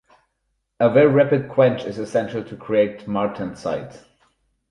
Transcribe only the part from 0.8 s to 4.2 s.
very rapid quench is essential to create martensite.